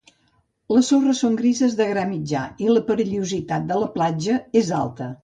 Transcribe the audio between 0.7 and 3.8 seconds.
Les sorres són grises de gra mitjà i la perillositat de